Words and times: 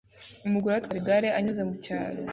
umugore 0.47 0.73
atwara 0.75 0.99
igare 1.01 1.27
anyuze 1.37 1.61
mucyaro 1.69 2.19